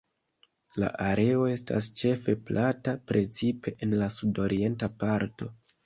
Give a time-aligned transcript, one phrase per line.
[0.83, 5.57] La areo estas ĉefe plata, precipe en la sudorienta parto.